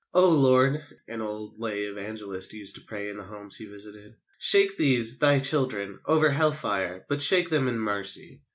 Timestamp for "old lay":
1.21-1.83